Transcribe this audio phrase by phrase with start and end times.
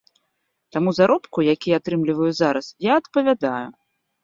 [0.77, 3.65] Таму заробку, які атрымліваю зараз, я адпавядаю.